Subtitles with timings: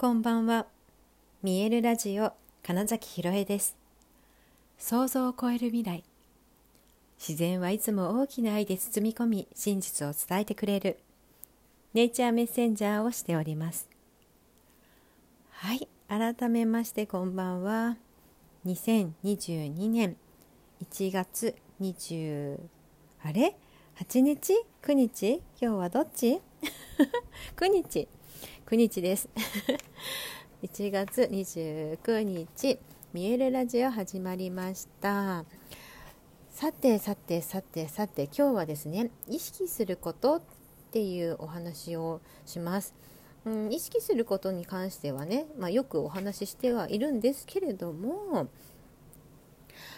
[0.00, 0.66] こんばんは。
[1.42, 3.76] 見えるラジオ金崎ひろえです。
[4.78, 6.04] 想像を超える未来。
[7.18, 11.00] 自然はいつも大きな愛で包み込み、真実を伝えてくれる。
[11.94, 13.88] ネイチャーメッセンジャーをしております。
[15.50, 17.96] はい、改めましてこんばんは。
[18.66, 20.16] 2022年
[20.80, 22.60] 1月20
[23.24, 23.56] あれ
[23.98, 26.40] ?8 日 ?9 日今日はどっち
[27.56, 28.06] ?9 日
[28.68, 29.30] 29日です。
[30.62, 32.78] 1月29日
[33.14, 35.46] 見えるラジオ始まりました。
[36.50, 40.42] さてさてさてさて今日はですね意識することっ
[40.90, 42.94] ていうお話をします、
[43.46, 48.48] うん、意識することに関してはね、まあ、よくお話ししてはいるんですけれども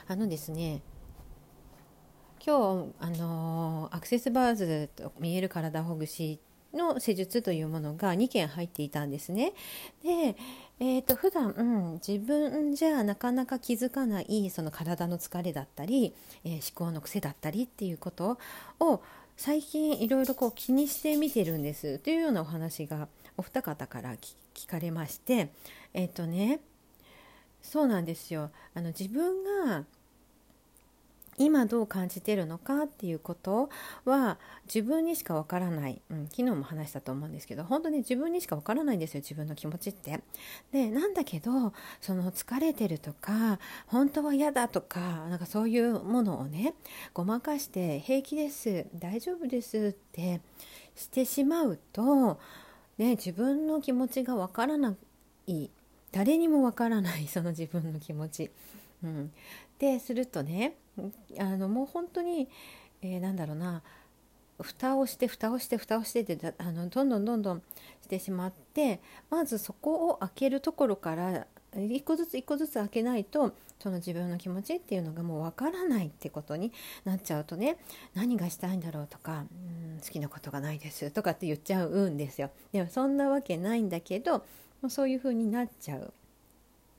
[0.06, 0.82] あのですね
[2.44, 6.40] 今日、あのー、アクセスバーズと見える体ほぐし
[6.72, 9.52] の施術というものが2件入っていたんですね。
[10.02, 10.36] で、
[10.78, 18.38] えーと、普段、うん、自分じゃなかなか気づかないその体の疲れだったり、えー、思考の癖だったりっていうこと
[18.78, 19.02] を
[19.36, 24.14] 最近いろいろこう気にしてみてるんですというようなお話がお二方から
[24.54, 25.50] 聞かれまして
[25.94, 26.60] えっ、ー、とね
[27.62, 29.84] そうなんですよあの自分が
[31.40, 33.70] 今どう感じてるのかっていうこと
[34.04, 40.20] は自分にしかわからない、うん、昨日も話したと思うんですけど本当に自分にしかわからないんですよ自分の気持ちって。
[40.70, 46.74] でなんだけどその疲れてるとか本当は嫌だとかなんかそういうものをね
[47.14, 50.42] ごまかして平気です大丈夫ですって
[50.94, 52.38] してしまうと、
[52.98, 54.94] ね、自分の気持ちがわからな
[55.46, 55.70] い
[56.12, 58.50] 誰にもわからないその自分の気持ち。
[59.02, 59.32] うん、
[59.78, 60.74] でするとね
[61.38, 62.48] あのもう本当に、
[63.02, 63.82] えー、なんだろうな
[64.62, 67.62] 蓋をして蓋をして蓋をしてってあのどんどんどんどん
[68.02, 69.00] してしまって
[69.30, 76.72] まずそこを開けるところから一個ずつ一個ずつ開けないとその自分の気持ちっていうのがもうわからないってことに
[77.04, 77.78] なっちゃうとね
[78.14, 79.44] 何がしたいんだろうとか
[79.94, 82.50] うん好きなことがないですとかって言っちゃうんですよ。
[82.72, 84.38] でもそんなわけないんだけど
[84.82, 86.12] もうそういう風になっちゃう。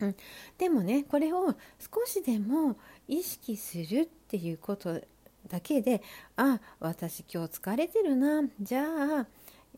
[0.01, 0.15] うん、
[0.57, 5.01] でもねこれを少しでも意識するっていうこと
[5.47, 6.01] だけで
[6.35, 8.83] あ私今日疲れてるなじゃ
[9.21, 9.27] あ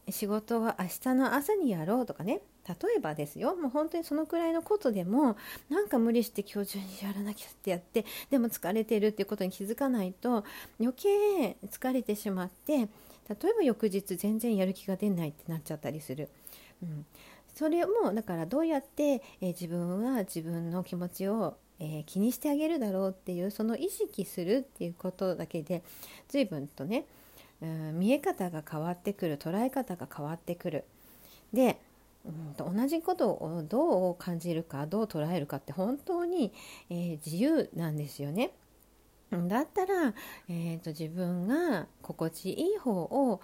[0.10, 2.42] 仕事は明日の朝にやろうとかね。
[2.66, 5.36] 例えばですよもう本当にそのくらいのことでも
[5.70, 10.46] なんか無理して今日中にやらなきゃってやってでも疲れてるっていうことに気づかないと
[10.80, 12.88] 余計疲れてしまって例え
[13.58, 16.30] ば翌日全然やる気が出ないってなっちゃったりする。
[16.82, 17.06] うん、
[17.54, 25.84] それもだからどうやって、えー、自分は自分の気持ちを、えー、気にしてあげるだろうっていうその意識するっていうことだけで
[26.30, 27.06] 随分とね、
[27.62, 30.86] うん、見え方が変わってくる捉え方が変わってくる。
[31.54, 31.80] で
[32.26, 36.54] うんと同じことをどう感じるかどう捉えるかって本当に、
[36.90, 38.52] えー、自由なんですよね。
[39.48, 40.14] だったら、
[40.48, 43.42] えーと、自分が心地いい方を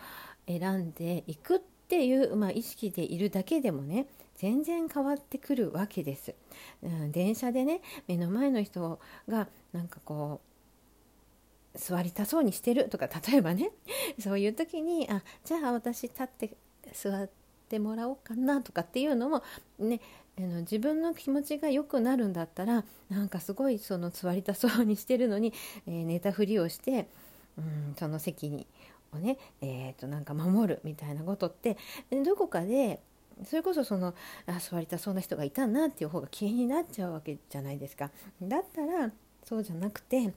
[0.48, 4.05] 選んでいくっっていう、まあ、意識でいるだけでもね
[4.35, 6.35] 全然変わってくるわけです。
[6.83, 10.39] うん、電車でね目の前の人がなんかこ
[11.73, 13.72] う座りたそうにしてるとか例えばね
[14.19, 16.55] そういう時にあじゃあ私立って
[16.94, 17.27] 座っ
[17.67, 19.41] てもらおうかなとかっていうのも
[19.79, 20.00] ね
[20.38, 25.53] あの自分の気持ちが良くなるんだったらなんかすごいその座りたそうにしてるのに、
[25.88, 27.07] えー、寝たふりをして、
[27.57, 28.67] うん、その席に
[29.14, 31.78] をね、えー、となんか守るみたいなことって
[32.24, 33.02] どこかで
[33.46, 34.14] それこそその
[34.47, 38.12] あ座りたそうな人がいたなっていう方が気になっちゃうわけじゃないですか。
[38.42, 39.12] だったら
[39.44, 40.34] そうじゃなくて、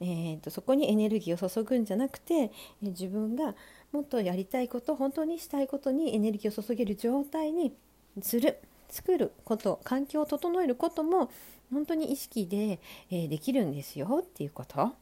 [0.00, 2.50] えーと、そこにエネルギーを注ぐんじゃなくて
[2.80, 3.54] 自分が
[3.92, 7.74] もっとやりたいこと本当にしたいことにエネルギーを注げる状態に
[8.22, 11.30] する作ること環境を整えることも
[11.72, 14.92] 本当に意識で、えー、できるんですよっていうこと。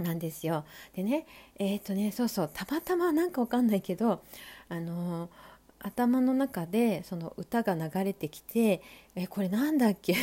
[0.00, 0.64] なんですよ。
[0.94, 1.26] でね
[1.58, 4.22] えっ、ー、とねそうそうたまたまなんかわかんないけど
[4.68, 5.30] あのー、
[5.80, 8.82] 頭の中でその歌が流れてきて
[9.14, 10.14] えこれなんだっけ？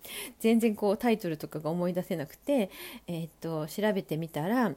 [0.40, 2.70] 全然こうタイトルとかが思い出せなくて、
[3.06, 4.74] えーと、調べてみたら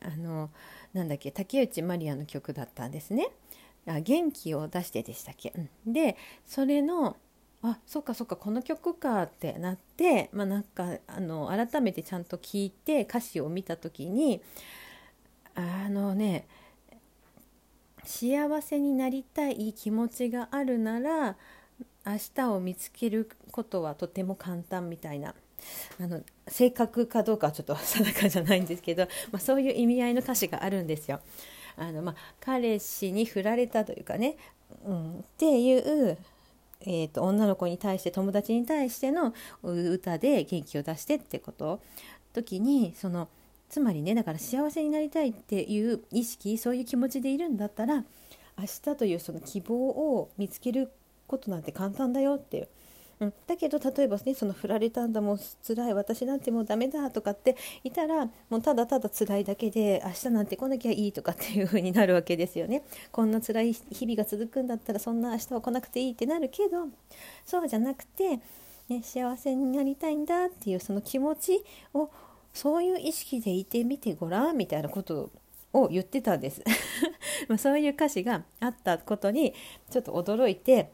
[0.00, 0.50] あの
[0.92, 3.28] なんだっけ竹内まりやの曲だったんですね。
[3.86, 5.52] あ元気を出してでしたっけ、
[5.86, 7.16] うん、でそれの
[7.62, 14.40] あそっかそっかこの曲かってなってまあなんかあの改めてちゃんと聞いて歌詞を見た時に
[15.54, 16.46] あのね
[18.04, 21.36] 幸せになりたい気持ちがあるなら
[22.06, 25.34] 明日を見つけることはとても簡単みたいな
[26.00, 31.20] あの正確かどうかはちょっと定かじゃないんですけど、まあ、そういう意味合いの歌詞があるんですよ。
[31.76, 34.36] あのまあ、彼氏に振られたというかね、
[34.84, 36.18] うん、っていう
[36.80, 41.80] えーと、女の子に対して友達に対しての歌で元気を出してってこと
[42.32, 43.28] 時にその
[43.68, 48.04] つまりねだから幸せになりたいっていう意識そういう気持ちでいるんだったら
[48.58, 50.90] 明日というその希望を見つける
[51.26, 52.68] ことなんて簡単だよっていう。
[53.20, 62.84] うん、だけど例えばねその振られたんだもう辛い私なんてもうダメだとかっていたらもうただただ辛いだけで明日なんて来なきゃいいとかっていう風になるわけですよね。
[63.10, 66.88] こんな辛い日々が続くんだったらそんな明日は来なくていいってなるけど
[67.44, 68.40] そうじゃなくて、
[68.88, 71.64] ね、幸せになりたいんだっていうその気持ち
[71.94, 72.10] を
[72.54, 75.30] そういう意識でいてみてごらんみたいなこと
[75.72, 76.62] を言ってたんです。
[77.48, 79.54] まそういう歌詞があったことに
[79.90, 80.90] ちょっと驚いて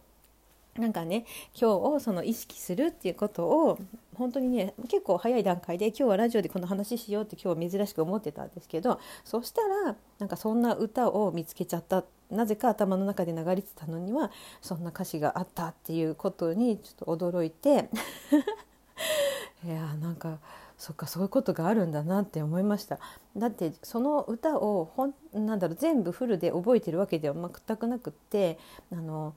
[0.79, 1.25] なんかね
[1.59, 3.79] 今日をその意識するっていうことを
[4.15, 12.05] 本当にね結構早い段階で今日はラジオでこの話しようって今日は珍しく思ってたんですけどそしたらなんかそんな歌を見つけちゃった。
[12.31, 14.31] なぜか頭の中で流れてたのには
[14.62, 17.91] そんな歌詞があったっていうことにちょっと驚いて。
[19.62, 20.38] いやなんか
[20.77, 22.99] そっかそういうことがあるんだなって思いました。
[23.37, 28.59] だってその歌をほんなんだろう全部フルで覚えてるわけでは全くなくって
[28.93, 29.35] あの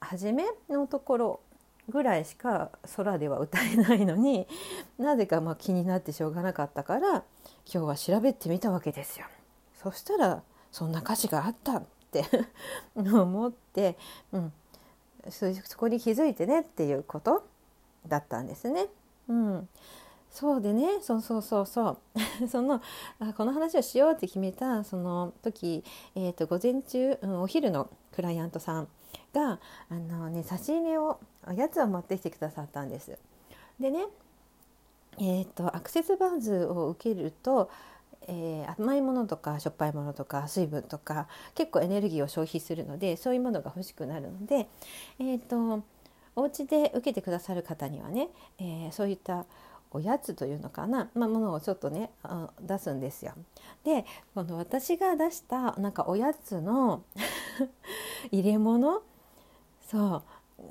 [0.00, 1.40] 初めのところ
[1.88, 4.46] ぐらいしか空では歌えないのに
[4.98, 7.24] なぜかま気になってしょうがなかったから今
[7.64, 9.26] 日は調べてみたわけですよ。
[9.74, 12.24] そしたらそんな歌詞があったって
[12.96, 13.96] 思って、
[14.32, 14.52] うん、
[15.30, 15.46] そ
[15.76, 17.44] こに気づいてねっていうこと
[18.06, 18.88] だったんですね。
[19.28, 19.68] うん、
[20.30, 21.98] そうでねそうそうそうそ
[22.42, 22.80] う その
[23.18, 25.84] あこの話をしようって決めたその時、
[26.14, 28.88] えーと、午前中、うん、お昼のクライアントさん
[29.36, 29.60] が
[29.90, 33.18] あの、ね、差し入れをおやつを持ってきてくださったんです。
[33.78, 34.06] でね、
[35.18, 37.70] えーと、アクセスバーズを受けると、
[38.28, 44.68] えー、甘いものとかしょっぱいものとか水分とか結構エネルギーを消費するのでそういうものが欲しくなるので、
[45.20, 45.84] えーと、
[46.34, 48.28] お家で受けてくださる方にはね、
[48.58, 49.44] えー、そういった
[49.90, 52.10] おやつというのかな、まあ、ものをちょっとね
[52.60, 53.32] 出すんですよ。
[53.84, 54.04] で
[54.34, 57.02] この私が出したなんかおやつの
[58.32, 59.02] 入れ物
[59.90, 60.22] そう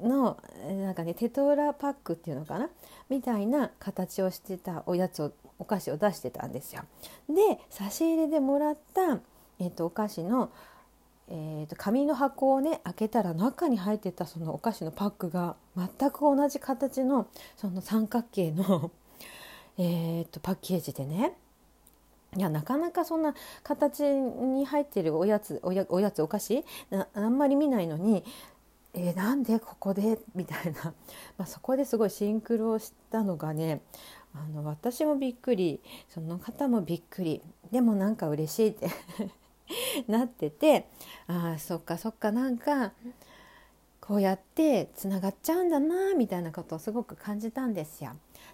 [0.01, 2.69] のなんかねテトラパックっていうのかな
[3.09, 6.83] みたいな形をしてたおやつをお菓子を出してたんですよ。
[7.29, 9.19] で差し入れでもらった、
[9.59, 10.51] えーと、お菓子の、
[11.29, 18.91] えーと、紙の箱をね開けたら中に入ってたそのお菓子のパックが全く同じ形のその三角形の
[19.77, 21.37] えとパッケージでね
[22.35, 23.33] いやなかなかそんな
[23.63, 26.65] 形に入ってるおやつおやおやつお菓子
[27.13, 28.25] あんまり見ないのに
[28.97, 30.17] えー、なんでここで？
[30.33, 30.93] みたいな、
[31.37, 33.81] まあ、そこですごいシンクロをしたのがね
[34.33, 35.81] あの私もびっくり。
[36.09, 37.41] その方もびっくり。
[37.71, 38.89] でもなんか嬉しいって
[40.07, 40.87] なってて
[41.27, 42.93] ああそっかそっかなんか
[43.99, 48.11] こうやってつながっちゃうんだなみたいなことをすごく感じたんですよ。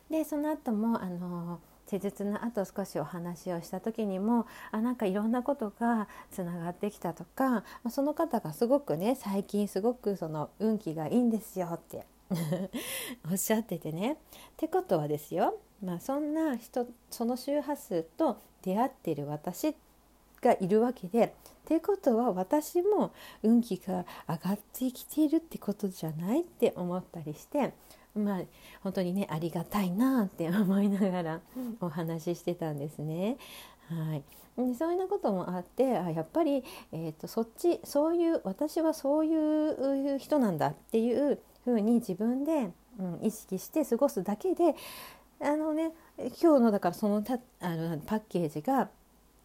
[0.10, 1.60] でその後もあの
[1.92, 12.06] 施術の後少しお話をした時にもあなんかいろんなことがつながってきたとかその方がすごくね最近すごくその運気がいいんですよって
[13.30, 14.14] おっしゃっててね。
[14.14, 14.18] っ
[14.56, 19.76] てことはですよ、まあ、そんな人その周波数と出会ってる私
[20.42, 21.30] がいるわけでっ
[21.66, 23.12] てことは私も
[23.44, 27.74] 運気が上がってきているってことじゃないって思ったりして
[28.16, 28.42] まあ
[28.82, 31.42] 本当にねありがたいなって思いながら
[31.80, 33.38] お話ししてたんですね。
[33.90, 34.24] はい、
[34.58, 36.64] でそういうなこともあってあやっぱり、
[36.94, 44.76] えーと、そっちそういう私はそういう人なんだっていうふうに自分で、うん、意識して過ごすだけで
[45.42, 45.92] あのね
[46.42, 48.90] 今日のだからそのたあのパッケージが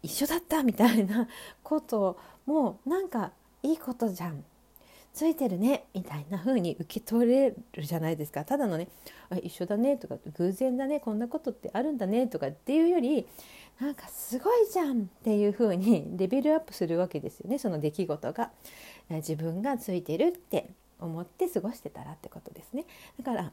[0.03, 1.27] 一緒だったみたいな
[1.63, 3.31] こともなんか
[3.63, 4.43] いいことじゃん
[5.17, 8.45] ついてるねみたいな風に受け取れるじゃないですか。
[8.45, 8.87] ただのね
[9.31, 13.25] あ一緒だねとか偶然だねこんなことってあるんだねとかっていうより
[13.81, 18.51] なんかすごいじゃんっていう風に レベルアップするわけですよねその出来事が。
[19.09, 20.69] 自分がついてるって
[20.99, 22.85] 思って過ごしてたらってことですね。
[23.17, 23.51] だから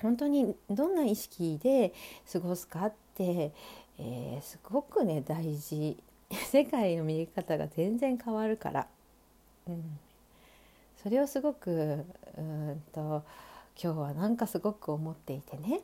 [0.00, 1.92] 本当にどんな意識で
[2.32, 3.52] 過ごすかって、
[3.98, 6.02] えー、すごくね大事。
[6.50, 8.86] 世界の見え方が全然変わるから、
[9.66, 9.98] うん、
[11.02, 12.04] それをすごく
[12.36, 13.24] うんと
[13.80, 15.80] 今日はなんかすごく思っていてね。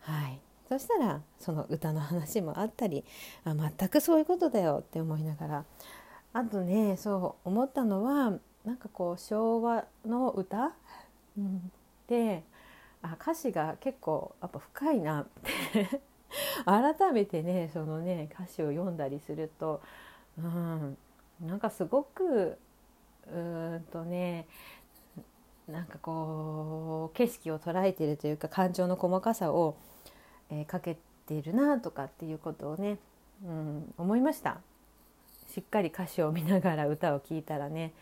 [0.00, 0.38] はい。
[0.68, 3.04] そしたらその歌の話もあったり
[3.44, 5.64] あ全くそういうことだよって思いながら。
[6.32, 10.72] あとねそう思ったのはなんかこう昭和の歌、
[11.38, 11.70] うん、
[12.08, 12.42] で
[13.02, 15.26] あ歌詞が結構やっぱ深いなっ
[15.72, 16.00] て。
[16.66, 19.80] 改めてねそのね歌詞を読んだりすると、
[20.36, 20.96] うん、
[21.40, 22.58] なんかすごく
[23.32, 24.46] うんとね
[25.68, 29.76] なんかこう景色を捉えてるというか感情の細かさを、
[30.50, 32.98] えー、かけてるなとかっていうことをね、
[33.44, 34.58] うん、思いました。
[35.48, 37.92] しっかり歌詞を見ながら歌を聴いたらね。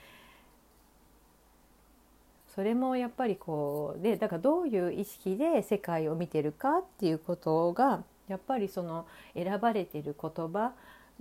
[2.55, 10.73] それもやっぱりこうでだからどういう意識で世界を見てるかっていうことがやっぱりその選ばれてる言葉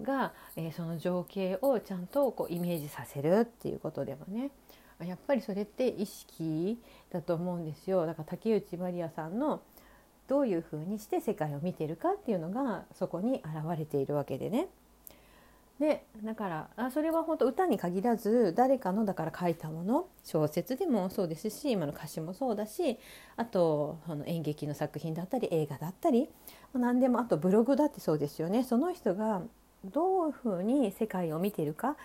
[0.02, 4.52] が、えー、その情景をちゃんとこうイメージさせるっていうことでもね。
[5.06, 6.80] やっぱりそれって意識
[7.12, 8.06] だと思うんですよ。
[8.06, 9.62] だから竹内まりやさんの
[10.28, 14.68] どういうふうにして世界を見てるかっていうのがそこに現れているわけでね。
[15.80, 23.00] でだからあそれは本当歌に限らず誰かのだから書いたもの小説でもそうですし今の歌詞もそうだし
[23.36, 26.30] あとその演劇の作品だったり映画だったり
[26.76, 28.64] 何でもあとブログだってそうですよね。
[28.64, 29.42] その人が
[29.86, 31.96] どういうふうに世界を見ているか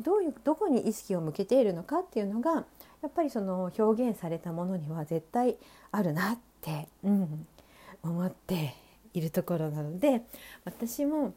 [0.00, 2.64] どういうどこに意識を向けているのかっていうのが
[3.02, 5.56] やっぱりその表現されたものには絶対
[5.92, 7.46] あるなって、うん、
[8.02, 8.74] 思って
[9.12, 10.22] いるところなので
[10.64, 11.34] 私も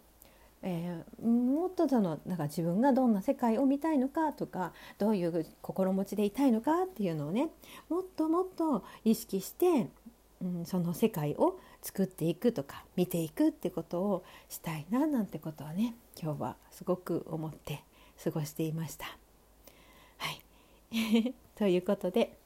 [0.64, 7.50] えー、もっとそのなんか自分がどんな世界を見たいのかとかどういう心持ちでいたいのかっていうのをね
[7.90, 9.88] もっともっと意識して、
[10.42, 17.82] うん、その世界を作っていくとか見ていくってことをしたいななんてことはね今日はすごく思って
[18.22, 19.06] 過ごしていました。
[20.18, 20.32] は
[20.92, 22.38] い ということで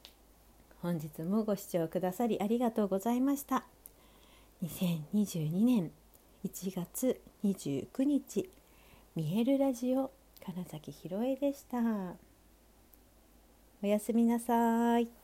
[0.80, 3.64] 本日もご視聴くださりありがとうございました。
[4.62, 5.90] 2022年
[6.44, 8.48] 1月29日
[9.16, 10.12] 見えるラジオ
[10.44, 11.78] 金崎ひろえでした
[13.82, 15.21] おやすみなさい